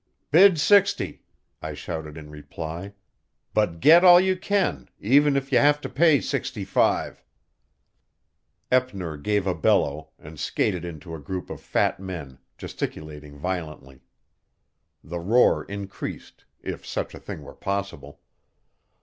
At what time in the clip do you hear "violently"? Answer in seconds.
13.37-14.01